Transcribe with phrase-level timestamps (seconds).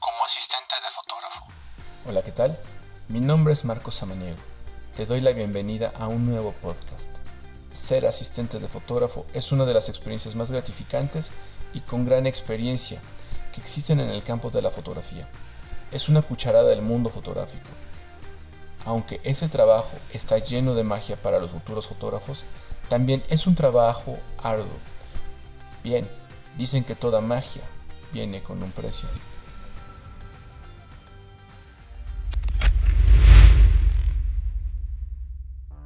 [0.00, 1.46] como asistente de fotógrafo?
[2.06, 2.58] Hola, ¿qué tal?
[3.08, 4.38] Mi nombre es Marcos Samaniego.
[4.96, 7.10] Te doy la bienvenida a un nuevo podcast.
[7.70, 11.30] Ser asistente de fotógrafo es una de las experiencias más gratificantes
[11.74, 13.02] y con gran experiencia
[13.52, 15.28] que existen en el campo de la fotografía.
[15.92, 17.68] Es una cucharada del mundo fotográfico.
[18.86, 22.44] Aunque ese trabajo está lleno de magia para los futuros fotógrafos,
[22.88, 24.78] también es un trabajo arduo.
[25.82, 26.08] Bien,
[26.56, 27.62] dicen que toda magia
[28.14, 29.08] viene con un precio.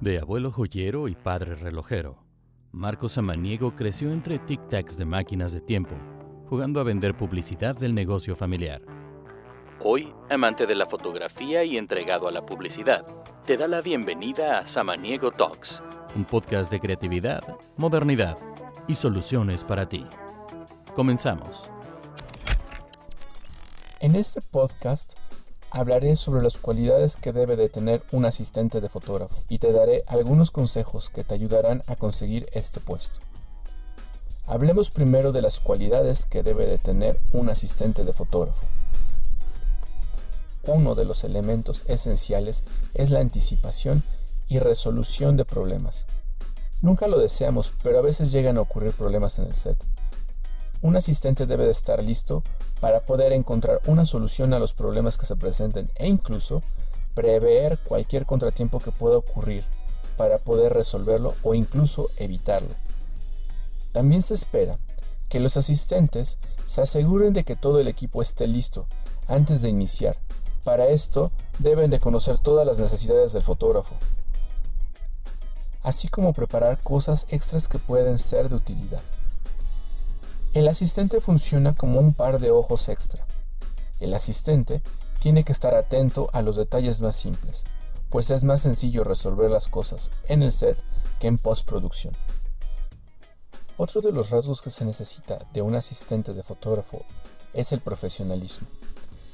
[0.00, 2.22] De abuelo joyero y padre relojero,
[2.70, 5.96] Marcos Samaniego creció entre tic-tacs de máquinas de tiempo,
[6.48, 8.82] jugando a vender publicidad del negocio familiar.
[9.80, 13.06] Hoy, amante de la fotografía y entregado a la publicidad,
[13.46, 15.82] te da la bienvenida a Samaniego Talks,
[16.14, 17.42] un podcast de creatividad,
[17.76, 18.36] modernidad
[18.86, 20.04] y soluciones para ti.
[20.94, 21.70] Comenzamos.
[24.00, 25.14] En este podcast
[25.72, 30.04] hablaré sobre las cualidades que debe de tener un asistente de fotógrafo y te daré
[30.06, 33.18] algunos consejos que te ayudarán a conseguir este puesto.
[34.46, 38.64] Hablemos primero de las cualidades que debe de tener un asistente de fotógrafo.
[40.62, 42.62] Uno de los elementos esenciales
[42.94, 44.04] es la anticipación
[44.46, 46.06] y resolución de problemas.
[46.82, 49.76] Nunca lo deseamos, pero a veces llegan a ocurrir problemas en el set.
[50.80, 52.44] Un asistente debe de estar listo
[52.80, 56.62] para poder encontrar una solución a los problemas que se presenten e incluso
[57.14, 59.64] prever cualquier contratiempo que pueda ocurrir
[60.16, 62.74] para poder resolverlo o incluso evitarlo.
[63.90, 64.78] También se espera
[65.28, 68.86] que los asistentes se aseguren de que todo el equipo esté listo
[69.26, 70.16] antes de iniciar.
[70.62, 73.96] Para esto deben de conocer todas las necesidades del fotógrafo,
[75.82, 79.02] así como preparar cosas extras que pueden ser de utilidad.
[80.58, 83.24] El asistente funciona como un par de ojos extra.
[84.00, 84.82] El asistente
[85.20, 87.62] tiene que estar atento a los detalles más simples,
[88.10, 90.76] pues es más sencillo resolver las cosas en el set
[91.20, 92.12] que en postproducción.
[93.76, 97.04] Otro de los rasgos que se necesita de un asistente de fotógrafo
[97.52, 98.66] es el profesionalismo.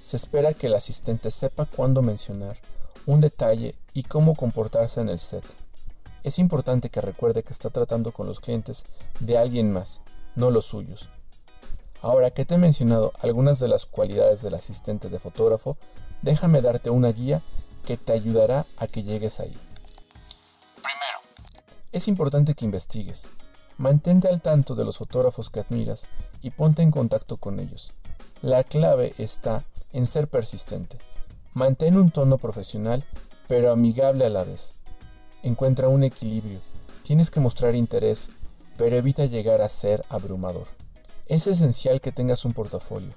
[0.03, 2.59] Se espera que el asistente sepa cuándo mencionar
[3.06, 5.45] un detalle y cómo comportarse en el set.
[6.23, 8.85] Es importante que recuerde que está tratando con los clientes
[9.21, 10.03] de alguien más
[10.37, 11.09] no los suyos.
[12.05, 15.79] Ahora que te he mencionado algunas de las cualidades del asistente de fotógrafo,
[16.21, 17.41] déjame darte una guía
[17.87, 19.57] que te ayudará a que llegues ahí.
[20.83, 21.19] Primero,
[21.93, 23.27] es importante que investigues.
[23.79, 26.07] Mantente al tanto de los fotógrafos que admiras
[26.43, 27.95] y ponte en contacto con ellos.
[28.43, 30.99] La clave está en ser persistente.
[31.55, 33.03] Mantén un tono profesional
[33.49, 34.75] pero amigable a la vez.
[35.43, 36.61] Encuentra un equilibrio.
[37.03, 38.29] Tienes que mostrar interés
[38.77, 40.84] pero evita llegar a ser abrumador.
[41.27, 43.15] Es esencial que tengas un portafolio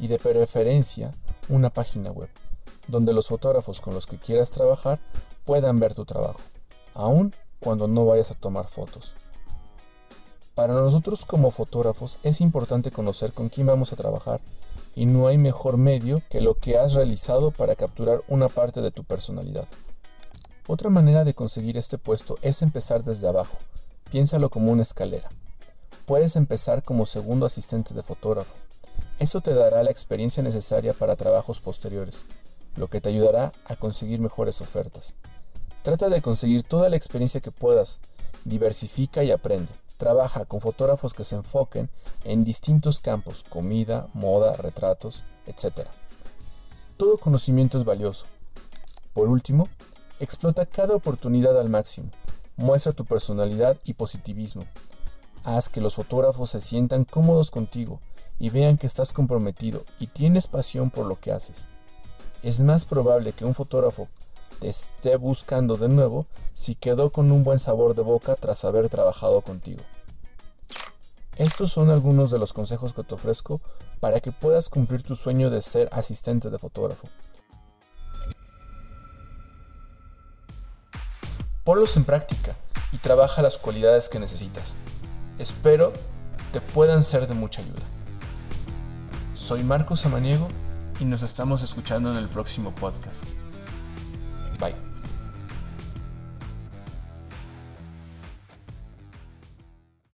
[0.00, 1.14] y de preferencia
[1.48, 2.28] una página web,
[2.88, 4.98] donde los fotógrafos con los que quieras trabajar
[5.44, 6.40] puedan ver tu trabajo,
[6.94, 9.14] aun cuando no vayas a tomar fotos.
[10.56, 14.40] Para nosotros como fotógrafos es importante conocer con quién vamos a trabajar
[14.96, 18.90] y no hay mejor medio que lo que has realizado para capturar una parte de
[18.90, 19.68] tu personalidad.
[20.66, 23.58] Otra manera de conseguir este puesto es empezar desde abajo,
[24.10, 25.28] Piénsalo como una escalera.
[26.06, 28.54] Puedes empezar como segundo asistente de fotógrafo.
[29.18, 32.26] Eso te dará la experiencia necesaria para trabajos posteriores,
[32.76, 35.14] lo que te ayudará a conseguir mejores ofertas.
[35.82, 38.00] Trata de conseguir toda la experiencia que puedas,
[38.44, 39.72] diversifica y aprende.
[39.96, 41.88] Trabaja con fotógrafos que se enfoquen
[42.24, 45.86] en distintos campos, comida, moda, retratos, etc.
[46.98, 48.26] Todo conocimiento es valioso.
[49.14, 49.68] Por último,
[50.20, 52.10] explota cada oportunidad al máximo.
[52.56, 54.66] Muestra tu personalidad y positivismo.
[55.44, 58.00] Haz que los fotógrafos se sientan cómodos contigo
[58.38, 61.68] y vean que estás comprometido y tienes pasión por lo que haces.
[62.42, 64.08] Es más probable que un fotógrafo
[64.58, 68.88] te esté buscando de nuevo si quedó con un buen sabor de boca tras haber
[68.88, 69.82] trabajado contigo.
[71.36, 73.60] Estos son algunos de los consejos que te ofrezco
[74.00, 77.08] para que puedas cumplir tu sueño de ser asistente de fotógrafo.
[81.64, 82.56] Ponlos en práctica
[82.92, 84.74] y trabaja las cualidades que necesitas.
[85.38, 85.92] Espero
[86.52, 87.82] te puedan ser de mucha ayuda.
[89.34, 90.48] Soy Marcos Samaniego
[91.00, 93.24] y nos estamos escuchando en el próximo podcast.
[94.60, 94.93] Bye.